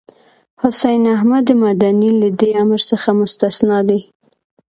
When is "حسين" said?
0.61-1.03